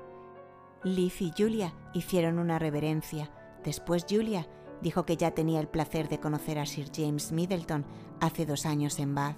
Liv 0.83 1.13
y 1.19 1.33
Julia 1.37 1.73
hicieron 1.93 2.39
una 2.39 2.59
reverencia. 2.59 3.29
Después 3.65 4.05
Julia 4.09 4.47
dijo 4.81 5.05
que 5.05 5.17
ya 5.17 5.31
tenía 5.31 5.59
el 5.59 5.67
placer 5.67 6.09
de 6.09 6.19
conocer 6.19 6.59
a 6.59 6.65
Sir 6.65 6.89
James 6.95 7.31
Middleton 7.31 7.85
hace 8.19 8.45
dos 8.45 8.65
años 8.65 8.99
en 8.99 9.15
Bath. 9.15 9.37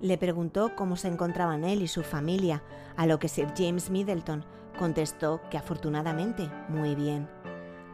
Le 0.00 0.18
preguntó 0.18 0.74
cómo 0.76 0.96
se 0.96 1.08
encontraban 1.08 1.64
él 1.64 1.82
y 1.82 1.88
su 1.88 2.02
familia, 2.02 2.62
a 2.96 3.06
lo 3.06 3.18
que 3.18 3.28
Sir 3.28 3.52
James 3.56 3.90
Middleton 3.90 4.44
contestó 4.78 5.40
que 5.50 5.58
afortunadamente 5.58 6.50
muy 6.68 6.94
bien. 6.94 7.28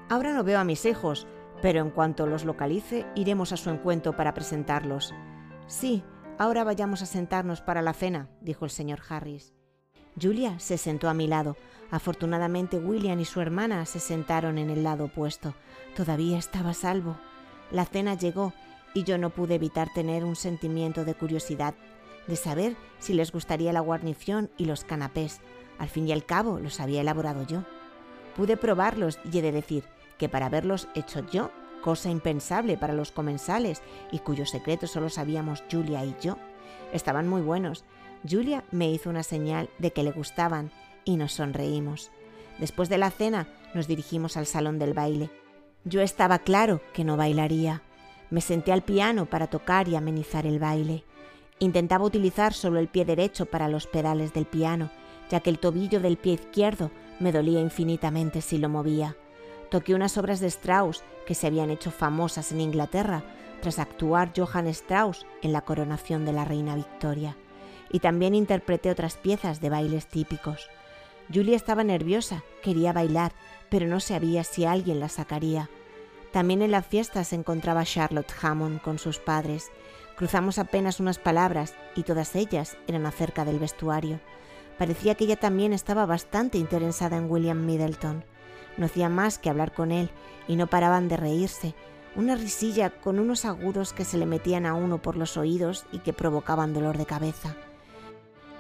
Ahora 0.09 0.33
no 0.33 0.45
veo 0.45 0.59
a 0.59 0.65
mis 0.65 0.85
hijos, 0.85 1.27
pero 1.63 1.81
en 1.81 1.91
cuanto 1.91 2.27
los 2.27 2.45
localice 2.45 3.07
iremos 3.17 3.53
a 3.53 3.57
su 3.57 3.71
encuentro 3.71 4.17
para 4.17 4.35
presentarlos. 4.35 5.13
Sí, 5.67 6.05
Ahora 6.39 6.65
vayamos 6.65 7.01
a 7.01 7.07
sentarnos 7.07 7.63
para 7.63 7.81
la 7.81 7.95
cena, 7.95 8.29
dijo 8.43 8.67
el 8.67 8.71
señor 8.71 9.01
Harris. 9.09 9.55
Julia 10.21 10.59
se 10.59 10.77
sentó 10.77 11.09
a 11.09 11.15
mi 11.15 11.27
lado. 11.27 11.57
Afortunadamente 11.91 12.79
William 12.79 13.21
y 13.21 13.25
su 13.25 13.41
hermana 13.41 13.87
se 13.87 14.01
sentaron 14.01 14.59
en 14.59 14.71
el 14.71 14.83
lado 14.83 15.05
opuesto. 15.05 15.55
Todavía 15.95 16.39
estaba 16.39 16.75
salvo. 16.75 17.17
La 17.71 17.85
cena 17.85 18.15
llegó 18.15 18.53
y 18.95 19.05
yo 19.05 19.19
no 19.19 19.31
pude 19.31 19.57
evitar 19.57 19.93
tener 19.93 20.25
un 20.25 20.37
sentimiento 20.37 21.05
de 21.05 21.15
curiosidad, 21.15 21.75
de 22.27 22.37
saber 22.37 22.77
si 22.99 23.15
les 23.15 23.33
gustaría 23.33 23.73
la 23.73 23.81
guarnición 23.81 24.51
y 24.57 24.65
los 24.65 24.85
canapés. 24.85 25.41
Al 25.79 25.89
fin 25.89 26.09
y 26.09 26.13
al 26.13 26.25
cabo 26.25 26.59
los 26.59 26.81
había 26.81 27.03
elaborado 27.03 27.47
yo. 27.47 27.65
Pude 28.35 28.57
probarlos 28.57 29.19
y 29.31 29.39
he 29.39 29.43
de 29.43 29.53
decir 29.53 29.85
que 30.19 30.29
para 30.29 30.47
haberlos 30.47 30.89
hecho 30.95 31.25
yo 31.31 31.51
cosa 31.87 32.11
impensable 32.11 32.77
para 32.77 32.95
los 32.95 33.13
comensales 33.13 33.81
y 34.11 34.19
cuyos 34.19 34.51
secretos 34.51 34.91
solo 34.91 35.09
sabíamos 35.09 35.63
Julia 35.71 36.05
y 36.05 36.17
yo. 36.21 36.37
Estaban 36.93 37.29
muy 37.29 37.43
buenos. 37.43 37.85
Julia 38.29 38.65
me 38.73 38.91
hizo 38.91 39.09
una 39.09 39.23
señal 39.23 39.71
de 39.79 39.93
que 39.93 40.03
le 40.03 40.11
gustaban 40.11 40.73
y 41.07 41.17
nos 41.17 41.33
sonreímos. 41.33 42.11
Después 42.59 42.91
de 42.91 42.99
la 42.99 43.11
cena 43.11 43.49
nos 43.73 43.87
dirigimos 43.87 44.37
al 44.37 44.45
salón 44.45 44.79
del 44.79 44.93
baile. 44.93 45.31
Yo 45.85 46.03
estaba 46.03 46.41
claro 46.41 46.83
que 46.93 47.05
no 47.05 47.17
bailaría. 47.17 47.81
Me 48.29 48.43
senté 48.43 48.73
al 48.73 48.83
piano 48.83 49.25
para 49.25 49.47
tocar 49.47 49.89
y 49.89 49.97
amenizar 49.97 50.45
el 50.45 50.59
baile. 50.59 51.05
Intentaba 51.59 52.05
utilizar 52.05 52.53
solo 52.53 52.79
el 52.79 52.89
pie 52.89 53.07
derecho 53.07 53.47
para 53.47 53.69
los 53.69 53.87
pedales 53.87 54.35
del 54.35 54.45
piano, 54.45 54.91
ya 55.31 55.41
que 55.41 55.49
el 55.49 55.59
tobillo 55.59 56.01
del 56.01 56.19
pie 56.19 56.35
izquierdo 56.35 56.91
me 57.21 57.33
dolía 57.33 57.61
infinitamente 57.61 58.43
si 58.43 58.59
lo 58.59 58.69
movía. 58.69 59.17
Toqué 59.71 59.95
unas 59.95 60.19
obras 60.19 60.41
de 60.41 60.49
Strauss 60.49 61.03
que 61.25 61.35
se 61.35 61.47
habían 61.47 61.71
hecho 61.71 61.91
famosas 61.91 62.53
en 62.53 62.61
Inglaterra 62.61 63.23
tras 63.61 63.79
actuar 63.79 64.33
Johann 64.37 64.67
Strauss 64.69 65.27
en 65.43 65.53
la 65.53 65.63
coronación 65.63 66.25
de 66.25 66.33
la 66.33 66.45
reina 66.45 66.77
Victoria. 66.77 67.37
Y 67.91 68.01
también 68.01 68.35
interpreté 68.35 68.91
otras 68.91 69.17
piezas 69.17 69.61
de 69.61 69.71
bailes 69.71 70.07
típicos. 70.07 70.69
Julia 71.33 71.57
estaba 71.57 71.83
nerviosa, 71.85 72.45
quería 72.63 72.93
bailar, 72.93 73.33
pero 73.69 73.87
no 73.87 74.01
sabía 74.01 74.45
si 74.45 74.65
alguien 74.65 75.01
la 75.01 75.09
sacaría. 75.09 75.69
También 76.33 76.63
en 76.63 76.71
la 76.71 76.83
fiesta 76.83 77.25
se 77.25 77.35
encontraba 77.35 77.85
Charlotte 77.85 78.33
Hammond 78.43 78.81
con 78.81 78.99
sus 78.99 79.19
padres. 79.19 79.71
Cruzamos 80.17 80.59
apenas 80.59 81.01
unas 81.01 81.19
palabras 81.19 81.75
y 81.95 82.03
todas 82.03 82.37
ellas 82.37 82.77
eran 82.87 83.07
acerca 83.07 83.45
del 83.45 83.59
vestuario. 83.59 84.21
Parecía 84.79 85.15
que 85.15 85.25
ella 85.25 85.37
también 85.37 85.73
estaba 85.73 86.07
bastante 86.07 86.59
interesada 86.59 87.17
en 87.17 87.31
William 87.31 87.65
Middleton. 87.65 88.25
No 88.77 88.87
hacía 88.87 89.09
más 89.09 89.39
que 89.39 89.51
hablar 89.51 89.73
con 89.73 89.91
él 89.91 90.11
y 90.47 90.57
no 90.57 90.67
paraban 90.67 91.09
de 91.09 91.17
reírse, 91.17 91.75
una 92.15 92.35
risilla 92.35 92.91
con 92.91 93.19
unos 93.19 93.45
agudos 93.45 93.93
que 93.93 94.05
se 94.05 94.19
le 94.19 94.27
metían 94.27 94.67
a 94.67 94.75
uno 94.75 95.03
por 95.03 95.17
los 95.17 95.37
oídos 95.37 95.87
y 95.93 95.99
que 95.99 96.13
provocaban 96.13 96.73
dolor 96.73 96.99
de 96.99 97.07
cabeza. 97.07 97.57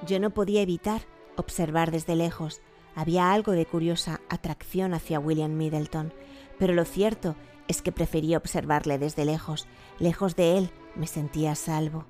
Yo 0.06 0.18
no 0.20 0.30
podía 0.30 0.62
evitar 0.62 1.02
observar 1.36 1.90
desde 1.90 2.16
lejos. 2.16 2.60
Había 2.94 3.32
algo 3.32 3.52
de 3.52 3.66
curiosa 3.66 4.20
atracción 4.28 4.94
hacia 4.94 5.20
William 5.20 5.56
Middleton, 5.56 6.12
pero 6.58 6.74
lo 6.74 6.84
cierto 6.84 7.36
es 7.68 7.82
que 7.82 7.92
prefería 7.92 8.38
observarle 8.38 8.98
desde 8.98 9.24
lejos. 9.24 9.66
Lejos 9.98 10.36
de 10.36 10.58
él 10.58 10.70
me 10.94 11.06
sentía 11.06 11.52
a 11.52 11.56
salvo. 11.56 12.06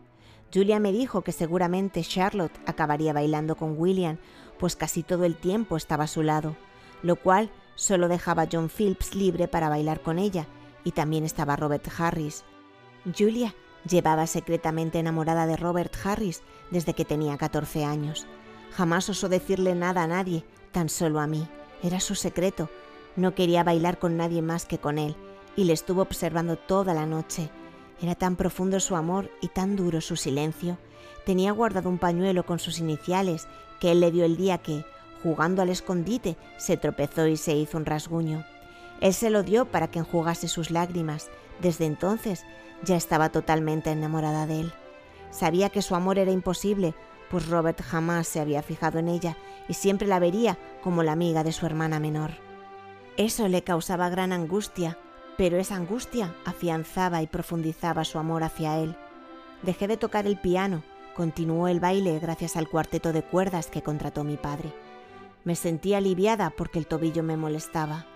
Julia 0.53 0.79
me 0.79 0.93
dijo 0.93 1.23
que 1.23 1.33
seguramente 1.33 2.03
Charlotte 2.03 2.59
acabaría 2.67 3.13
bailando 3.13 3.57
con 3.57 3.75
William, 3.79 4.19
pues 4.59 4.77
casi 4.77 5.03
todo 5.03 5.25
el 5.25 5.37
tiempo 5.37 5.77
estaba 5.77 6.05
a 6.05 6.09
su 6.09 6.23
lado, 6.23 6.57
lo 7.03 7.17
cual 7.17 7.51
solo 7.75 8.09
dejaba 8.09 8.43
a 8.43 8.49
John 8.51 8.71
Phillips 8.71 9.15
libre 9.15 9.49
para 9.49 9.69
bailar 9.69 10.01
con 10.01 10.19
ella, 10.19 10.47
y 10.85 10.93
también 10.93 11.25
estaba 11.25 11.57
Robert 11.57 11.87
Harris. 11.99 12.45
Julia 13.17 13.55
llevaba 13.89 14.27
secretamente 14.27 14.99
enamorada 14.99 15.47
de 15.47 15.57
Robert 15.57 15.95
Harris 16.05 16.43
desde 16.71 16.95
que 16.95 17.05
tenía 17.05 17.37
14 17.37 17.85
años. 17.85 18.27
Jamás 18.77 19.09
osó 19.09 19.31
decirle 19.31 19.75
nada 19.75 20.03
a 20.03 20.07
nadie, 20.07 20.45
tan 20.71 20.91
solo 20.91 21.21
a 21.21 21.27
mí. 21.27 21.49
Era 21.83 21.99
su 21.99 22.15
secreto. 22.15 22.69
No 23.17 23.35
quería 23.35 23.65
bailar 23.65 23.99
con 23.99 24.19
nadie 24.19 24.43
más 24.43 24.67
que 24.67 24.77
con 24.77 24.99
él, 24.99 25.17
y 25.57 25.65
le 25.65 25.73
estuvo 25.73 26.03
observando 26.03 26.57
toda 26.57 26.93
la 26.93 27.07
noche. 27.07 27.49
Era 28.03 28.15
tan 28.15 28.37
profundo 28.37 28.79
su 28.79 28.95
amor 28.95 29.31
y 29.41 29.49
tan 29.49 29.77
duro 29.77 30.03
su 30.03 30.17
silencio. 30.17 30.77
Tenía 31.25 31.53
guardado 31.53 31.89
un 31.89 31.97
pañuelo 31.97 32.45
con 32.45 32.59
sus 32.59 32.79
iniciales 32.79 33.49
que 33.81 33.93
él 33.93 34.01
le 34.01 34.11
dio 34.11 34.27
el 34.27 34.37
día 34.37 34.59
que, 34.59 34.85
jugando 35.23 35.63
al 35.63 35.71
escondite, 35.71 36.37
se 36.59 36.77
tropezó 36.77 37.27
y 37.27 37.39
se 37.39 37.55
hizo 37.55 37.79
un 37.79 37.87
rasguño. 37.87 38.45
Él 39.01 39.15
se 39.15 39.31
lo 39.31 39.43
dio 39.43 39.65
para 39.65 39.89
que 39.89 40.01
enjugase 40.01 40.49
sus 40.49 40.71
lágrimas. 40.71 41.31
Desde 41.63 41.87
entonces 41.87 42.45
ya 42.85 42.97
estaba 42.97 43.31
totalmente 43.31 43.91
enamorada 43.91 44.47
de 44.47 44.61
él. 44.61 44.73
Sabía 45.31 45.71
que 45.71 45.81
su 45.81 45.95
amor 45.95 46.19
era 46.19 46.31
imposible, 46.31 46.95
pues 47.31 47.49
Robert 47.49 47.83
jamás 47.83 48.29
se 48.29 48.41
había 48.41 48.63
fijado 48.63 48.99
en 48.99 49.09
ella 49.09 49.37
y 49.69 49.75
siempre 49.75 50.07
la 50.07 50.19
vería 50.19 50.59
como 50.83 51.03
la 51.03 51.13
amiga 51.13 51.45
de 51.45 51.53
su 51.53 51.67
hermana 51.67 52.01
menor. 52.01 52.33
Eso 53.17 53.49
le 53.49 53.63
causaba 53.63 54.09
gran 54.11 54.33
angustia, 54.33 54.99
pero 55.37 55.57
esa 55.57 55.77
angustia 55.77 56.35
afianzaba 56.45 57.23
y 57.23 57.27
profundizaba 57.27 58.05
su 58.05 58.19
amor 58.19 58.43
hacia 58.43 58.79
él. 58.79 58.97
Dejé 59.63 59.89
de 59.89 59.97
tocar 59.97 60.27
el 60.27 60.39
piano, 60.39 60.83
continuó 61.15 61.69
el 61.69 61.81
baile 61.81 62.19
gracias 62.19 62.57
al 62.57 62.69
cuarteto 62.69 63.13
de 63.13 63.23
cuerdas 63.23 63.69
que 63.69 63.83
contrató 63.83 64.23
mi 64.23 64.37
padre. 64.37 64.73
Me 65.45 65.57
sentía 65.57 65.99
aliviada 65.99 66.51
porque 66.51 66.79
el 66.79 66.87
tobillo 66.87 67.23
me 67.23 67.37
molestaba. 67.37 68.07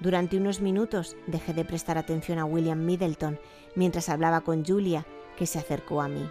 Durante 0.00 0.36
unos 0.36 0.60
minutos 0.60 1.16
dejé 1.26 1.52
de 1.52 1.64
prestar 1.64 1.98
atención 1.98 2.38
a 2.38 2.44
William 2.44 2.84
Middleton 2.84 3.38
mientras 3.74 4.08
hablaba 4.08 4.40
con 4.40 4.64
Julia, 4.64 5.06
que 5.36 5.46
se 5.46 5.58
acercó 5.58 6.00
a 6.00 6.08
mí. 6.08 6.28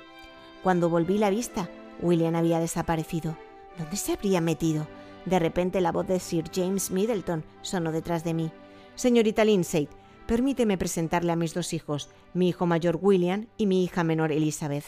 Cuando 0.63 0.89
volví 0.89 1.17
la 1.17 1.29
vista, 1.29 1.69
William 2.01 2.35
había 2.35 2.59
desaparecido. 2.59 3.37
¿Dónde 3.77 3.97
se 3.97 4.13
habría 4.13 4.41
metido? 4.41 4.87
De 5.25 5.39
repente 5.39 5.81
la 5.81 5.91
voz 5.91 6.07
de 6.07 6.19
Sir 6.19 6.45
James 6.53 6.91
Middleton 6.91 7.43
sonó 7.61 7.91
detrás 7.91 8.23
de 8.23 8.33
mí. 8.33 8.51
Señorita 8.95 9.45
Lindsay, 9.45 9.87
Permíteme 10.29 10.77
presentarle 10.77 11.31
a 11.31 11.35
mis 11.35 11.55
dos 11.55 11.73
hijos, 11.73 12.11
mi 12.35 12.49
hijo 12.49 12.67
mayor 12.67 12.99
William 13.01 13.47
y 13.57 13.65
mi 13.65 13.83
hija 13.83 14.03
menor 14.03 14.31
Elizabeth. 14.31 14.83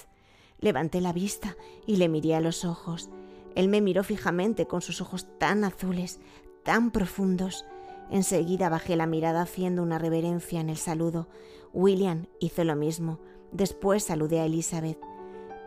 Levanté 0.59 1.01
la 1.01 1.13
vista 1.13 1.57
y 1.87 1.95
le 1.95 2.09
miré 2.09 2.35
a 2.35 2.41
los 2.41 2.63
ojos. 2.63 3.09
Él 3.55 3.67
me 3.67 3.81
miró 3.81 4.03
fijamente 4.03 4.67
con 4.67 4.83
sus 4.83 5.01
ojos 5.01 5.25
tan 5.39 5.63
azules, 5.63 6.19
tan 6.63 6.91
profundos. 6.91 7.65
Enseguida 8.11 8.69
bajé 8.69 8.95
la 8.95 9.07
mirada 9.07 9.41
haciendo 9.41 9.81
una 9.81 9.97
reverencia 9.97 10.61
en 10.61 10.69
el 10.69 10.77
saludo. 10.77 11.27
William 11.73 12.27
hizo 12.39 12.63
lo 12.63 12.75
mismo. 12.75 13.19
Después 13.51 14.03
saludé 14.03 14.41
a 14.41 14.45
Elizabeth. 14.45 14.99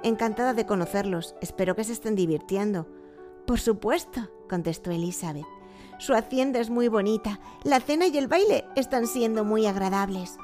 Encantada 0.05 0.53
de 0.53 0.67
conocerlos. 0.67 1.35
Espero 1.41 1.75
que 1.75 1.83
se 1.83 1.95
estén 1.95 2.15
divirtiendo. 2.15 2.87
Por 3.47 3.59
supuesto, 3.59 4.29
contestó 4.51 4.91
Elizabeth. 4.91 5.47
Su 5.99 6.13
hacienda 6.13 6.61
es 6.61 6.69
muy 6.69 6.89
bonita. 6.89 7.41
La 7.63 7.81
cena 7.81 8.07
y 8.07 8.19
el 8.19 8.29
baile 8.29 8.67
están 8.77 9.07
siendo 9.07 9.45
muy 9.45 9.65
agradables. 9.65 10.37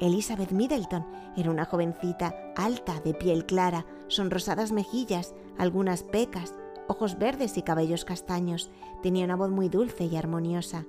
Elizabeth 0.00 0.50
Middleton 0.50 1.06
era 1.36 1.52
una 1.52 1.64
jovencita 1.64 2.34
alta, 2.56 2.98
de 3.04 3.14
piel 3.14 3.46
clara, 3.46 3.86
sonrosadas 4.08 4.72
mejillas, 4.72 5.32
algunas 5.58 6.02
pecas, 6.02 6.52
ojos 6.88 7.16
verdes 7.16 7.56
y 7.56 7.62
cabellos 7.62 8.04
castaños. 8.04 8.72
Tenía 9.00 9.26
una 9.26 9.36
voz 9.36 9.50
muy 9.50 9.68
dulce 9.68 10.06
y 10.06 10.16
armoniosa. 10.16 10.86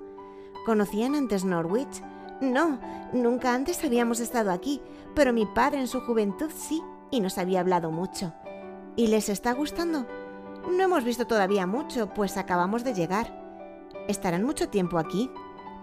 ¿Conocían 0.64 1.14
antes 1.14 1.44
Norwich? 1.44 2.02
No, 2.40 2.80
nunca 3.12 3.54
antes 3.54 3.84
habíamos 3.84 4.18
estado 4.18 4.50
aquí, 4.50 4.80
pero 5.14 5.32
mi 5.32 5.46
padre 5.46 5.78
en 5.78 5.86
su 5.86 6.00
juventud 6.00 6.50
sí, 6.52 6.82
y 7.10 7.20
nos 7.20 7.38
había 7.38 7.60
hablado 7.60 7.90
mucho. 7.90 8.32
¿Y 8.96 9.08
les 9.08 9.28
está 9.28 9.52
gustando? 9.52 10.06
No 10.70 10.82
hemos 10.82 11.04
visto 11.04 11.26
todavía 11.26 11.66
mucho, 11.66 12.08
pues 12.14 12.36
acabamos 12.36 12.82
de 12.82 12.94
llegar. 12.94 13.44
¿Estarán 14.08 14.44
mucho 14.44 14.68
tiempo 14.68 14.98
aquí? 14.98 15.30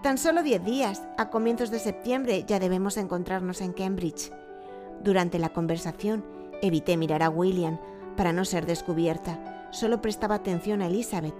Tan 0.02 0.18
solo 0.18 0.42
diez 0.42 0.62
días. 0.62 1.02
A 1.16 1.30
comienzos 1.30 1.70
de 1.70 1.78
septiembre 1.78 2.44
ya 2.46 2.58
debemos 2.58 2.96
encontrarnos 2.96 3.60
en 3.60 3.72
Cambridge. 3.72 4.30
Durante 5.02 5.38
la 5.38 5.50
conversación 5.50 6.24
evité 6.60 6.96
mirar 6.96 7.22
a 7.22 7.30
William 7.30 7.78
para 8.16 8.32
no 8.32 8.44
ser 8.44 8.66
descubierta. 8.66 9.68
Solo 9.70 10.00
prestaba 10.02 10.34
atención 10.34 10.82
a 10.82 10.86
Elizabeth. 10.86 11.34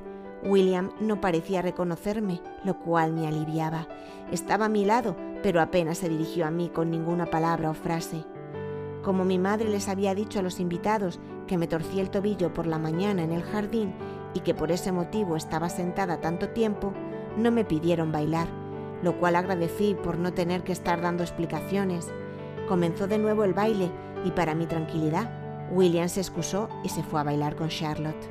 William 0.44 0.92
no 1.00 1.20
parecía 1.20 1.62
reconocerme, 1.62 2.40
lo 2.64 2.78
cual 2.80 3.12
me 3.12 3.26
aliviaba. 3.26 3.86
Estaba 4.30 4.66
a 4.66 4.70
mi 4.70 4.84
lado, 4.84 5.16
pero 5.42 5.60
apenas 5.60 5.98
se 5.98 6.08
dirigió 6.08 6.46
a 6.46 6.50
mí 6.50 6.68
con 6.68 6.90
ninguna 6.90 7.26
palabra 7.26 7.70
o 7.70 7.74
frase. 7.74 8.24
Como 9.04 9.26
mi 9.26 9.38
madre 9.38 9.68
les 9.68 9.88
había 9.88 10.14
dicho 10.14 10.38
a 10.38 10.42
los 10.42 10.60
invitados 10.60 11.20
que 11.46 11.58
me 11.58 11.68
torcí 11.68 12.00
el 12.00 12.08
tobillo 12.08 12.54
por 12.54 12.66
la 12.66 12.78
mañana 12.78 13.22
en 13.22 13.32
el 13.32 13.42
jardín 13.42 13.92
y 14.32 14.40
que 14.40 14.54
por 14.54 14.72
ese 14.72 14.92
motivo 14.92 15.36
estaba 15.36 15.68
sentada 15.68 16.22
tanto 16.22 16.48
tiempo, 16.48 16.94
no 17.36 17.50
me 17.50 17.66
pidieron 17.66 18.12
bailar, 18.12 18.48
lo 19.02 19.18
cual 19.18 19.36
agradecí 19.36 19.94
por 19.94 20.18
no 20.18 20.32
tener 20.32 20.64
que 20.64 20.72
estar 20.72 21.02
dando 21.02 21.22
explicaciones. 21.22 22.10
Comenzó 22.66 23.06
de 23.06 23.18
nuevo 23.18 23.44
el 23.44 23.52
baile 23.52 23.90
y 24.24 24.30
para 24.30 24.54
mi 24.54 24.64
tranquilidad, 24.64 25.68
William 25.70 26.08
se 26.08 26.20
excusó 26.20 26.70
y 26.82 26.88
se 26.88 27.02
fue 27.02 27.20
a 27.20 27.24
bailar 27.24 27.56
con 27.56 27.68
Charlotte. 27.68 28.30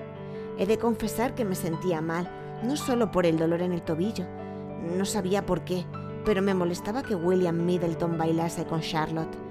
He 0.58 0.66
de 0.66 0.80
confesar 0.80 1.36
que 1.36 1.46
me 1.46 1.56
sentía 1.56 2.02
mal, 2.02 2.28
no 2.64 2.78
solo 2.78 3.12
por 3.12 3.28
el 3.28 3.38
dolor 3.38 3.62
en 3.62 3.74
el 3.74 3.84
tobillo, 3.84 4.26
no 4.98 5.06
sabía 5.06 5.46
por 5.46 5.62
qué, 5.66 5.86
pero 6.26 6.42
me 6.42 6.56
molestaba 6.56 7.04
que 7.04 7.14
William 7.14 7.64
Middleton 7.64 8.18
bailase 8.18 8.66
con 8.66 8.82
Charlotte. 8.82 9.43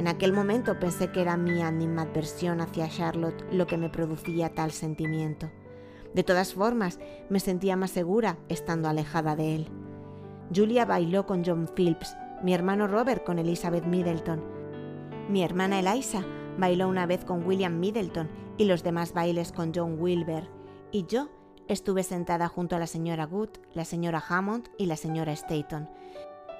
En 0.00 0.08
aquel 0.08 0.32
momento 0.32 0.80
pensé 0.80 1.12
que 1.12 1.20
era 1.20 1.36
mi 1.36 1.60
animadversión 1.60 2.62
hacia 2.62 2.88
Charlotte 2.88 3.44
lo 3.52 3.66
que 3.66 3.76
me 3.76 3.90
producía 3.90 4.48
tal 4.54 4.70
sentimiento. 4.70 5.50
De 6.14 6.24
todas 6.24 6.54
formas, 6.54 6.98
me 7.28 7.38
sentía 7.38 7.76
más 7.76 7.90
segura 7.90 8.38
estando 8.48 8.88
alejada 8.88 9.36
de 9.36 9.56
él. 9.56 9.68
Julia 10.56 10.86
bailó 10.86 11.26
con 11.26 11.44
John 11.44 11.68
Phillips, 11.76 12.16
mi 12.42 12.54
hermano 12.54 12.86
Robert 12.86 13.24
con 13.24 13.38
Elizabeth 13.38 13.84
Middleton. 13.84 14.42
Mi 15.28 15.42
hermana 15.42 15.80
Eliza 15.80 16.24
bailó 16.56 16.88
una 16.88 17.04
vez 17.04 17.26
con 17.26 17.46
William 17.46 17.78
Middleton 17.78 18.30
y 18.56 18.64
los 18.64 18.82
demás 18.82 19.12
bailes 19.12 19.52
con 19.52 19.70
John 19.74 20.00
Wilber. 20.00 20.48
Y 20.92 21.04
yo 21.04 21.28
estuve 21.68 22.04
sentada 22.04 22.48
junto 22.48 22.74
a 22.74 22.78
la 22.78 22.86
señora 22.86 23.26
Good, 23.26 23.50
la 23.74 23.84
señora 23.84 24.24
Hammond 24.26 24.70
y 24.78 24.86
la 24.86 24.96
señora 24.96 25.32
Staton, 25.32 25.90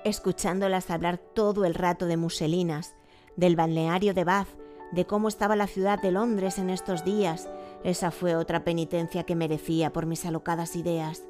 escuchándolas 0.05 0.91
hablar 0.91 1.17
todo 1.17 1.65
el 1.65 1.73
rato 1.73 2.05
de 2.05 2.19
muselinas, 2.19 2.97
del 3.37 3.57
balneario 3.57 4.15
de 4.15 4.25
Bath, 4.25 4.49
de 4.93 5.07
cómo 5.07 5.29
estaba 5.29 5.57
la 5.57 5.67
ciudad 5.67 6.01
de 6.01 6.11
Londres 6.11 6.59
en 6.59 6.71
estos 6.71 7.05
días, 7.05 7.49
esa 7.85 8.11
fue 8.11 8.37
otra 8.37 8.65
penitencia 8.65 9.25
que 9.25 9.37
merecía 9.37 9.93
por 9.93 10.07
mis 10.07 10.27
alocadas 10.27 10.77
ideas. 10.77 11.25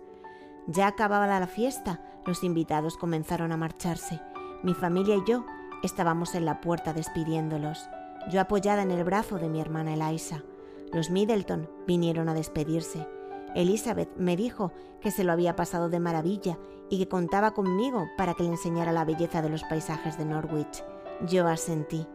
Ya 0.67 0.87
acababa 0.87 1.27
la 1.27 1.47
fiesta, 1.47 2.01
los 2.27 2.43
invitados 2.43 2.97
comenzaron 2.97 3.53
a 3.53 3.57
marcharse. 3.57 4.21
Mi 4.63 4.75
familia 4.75 5.17
y 5.17 5.23
yo 5.27 5.45
estábamos 5.83 6.35
en 6.35 6.45
la 6.45 6.61
puerta 6.61 6.93
despidiéndolos, 6.93 7.89
yo 8.31 8.41
apoyada 8.41 8.83
en 8.83 8.91
el 8.91 9.05
brazo 9.05 9.39
de 9.39 9.49
mi 9.49 9.61
hermana 9.61 9.95
Eliza. 9.95 10.43
Los 10.93 11.11
Middleton 11.11 11.71
vinieron 11.87 12.29
a 12.29 12.35
despedirse. 12.35 13.07
Elizabeth 13.55 14.11
me 14.17 14.37
dijo 14.37 14.73
que 15.01 15.11
se 15.11 15.25
lo 15.25 15.33
había 15.33 15.57
pasado 15.57 15.89
de 15.89 16.01
maravilla 16.01 16.59
y 16.89 16.99
que 16.99 17.09
contaba 17.09 17.53
conmigo 17.53 18.09
para 18.17 18.35
que 18.35 18.43
le 18.43 18.51
enseñara 18.51 18.93
la 18.93 19.05
belleza 19.05 19.43
de 19.43 19.49
los 19.49 19.63
paisajes 19.65 20.19
de 20.19 20.25
Norwich. 20.25 20.85
Yo 21.27 21.47
asentí. 21.47 22.07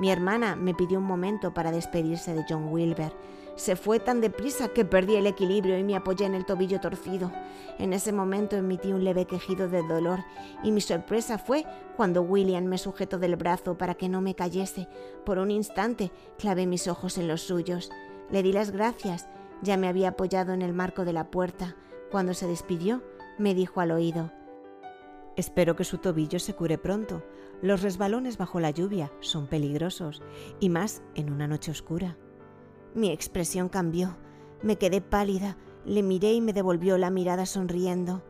Mi 0.00 0.10
hermana 0.10 0.56
me 0.56 0.74
pidió 0.74 0.98
un 0.98 1.04
momento 1.04 1.54
para 1.54 1.72
despedirse 1.72 2.34
de 2.34 2.44
John 2.48 2.68
Wilber. 2.72 3.12
Se 3.56 3.76
fue 3.76 4.00
tan 4.00 4.20
deprisa 4.20 4.68
que 4.68 4.84
perdí 4.84 5.14
el 5.14 5.28
equilibrio 5.28 5.78
y 5.78 5.84
me 5.84 5.94
apoyé 5.94 6.26
en 6.26 6.34
el 6.34 6.44
tobillo 6.44 6.80
torcido. 6.80 7.30
En 7.78 7.92
ese 7.92 8.12
momento 8.12 8.56
emití 8.56 8.92
un 8.92 9.04
leve 9.04 9.26
quejido 9.26 9.68
de 9.68 9.82
dolor 9.82 10.20
y 10.64 10.72
mi 10.72 10.80
sorpresa 10.80 11.38
fue 11.38 11.64
cuando 11.96 12.22
William 12.22 12.64
me 12.64 12.78
sujetó 12.78 13.18
del 13.18 13.36
brazo 13.36 13.78
para 13.78 13.94
que 13.94 14.08
no 14.08 14.20
me 14.20 14.34
cayese. 14.34 14.88
Por 15.24 15.38
un 15.38 15.52
instante 15.52 16.10
clavé 16.38 16.66
mis 16.66 16.88
ojos 16.88 17.16
en 17.18 17.28
los 17.28 17.42
suyos. 17.42 17.90
Le 18.30 18.42
di 18.42 18.52
las 18.52 18.72
gracias. 18.72 19.28
Ya 19.62 19.76
me 19.76 19.88
había 19.88 20.08
apoyado 20.10 20.52
en 20.52 20.62
el 20.62 20.74
marco 20.74 21.04
de 21.04 21.12
la 21.12 21.30
puerta. 21.30 21.76
Cuando 22.10 22.34
se 22.34 22.48
despidió, 22.48 23.02
me 23.38 23.54
dijo 23.54 23.80
al 23.80 23.92
oído, 23.92 24.30
Espero 25.36 25.74
que 25.74 25.84
su 25.84 25.98
tobillo 25.98 26.38
se 26.38 26.54
cure 26.54 26.78
pronto. 26.78 27.24
Los 27.64 27.80
resbalones 27.80 28.36
bajo 28.36 28.60
la 28.60 28.72
lluvia 28.72 29.10
son 29.20 29.46
peligrosos, 29.46 30.22
y 30.60 30.68
más 30.68 31.02
en 31.14 31.32
una 31.32 31.48
noche 31.48 31.70
oscura. 31.70 32.18
Mi 32.94 33.10
expresión 33.10 33.70
cambió. 33.70 34.18
Me 34.60 34.76
quedé 34.76 35.00
pálida, 35.00 35.56
le 35.86 36.02
miré 36.02 36.34
y 36.34 36.42
me 36.42 36.52
devolvió 36.52 36.98
la 36.98 37.08
mirada 37.08 37.46
sonriendo. 37.46 38.22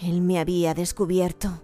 Él 0.00 0.20
me 0.20 0.38
había 0.38 0.74
descubierto. 0.74 1.60